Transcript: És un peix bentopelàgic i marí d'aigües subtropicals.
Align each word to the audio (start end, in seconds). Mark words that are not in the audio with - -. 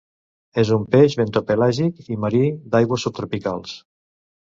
És 0.61 0.69
un 0.77 0.85
peix 0.95 1.15
bentopelàgic 1.19 2.01
i 2.15 2.17
marí 2.23 2.41
d'aigües 2.77 3.05
subtropicals. 3.09 3.75